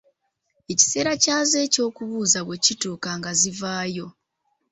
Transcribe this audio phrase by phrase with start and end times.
[0.71, 4.07] Ekiseera kyazo eky'okubuuza bwe kituuka nga zivaayo.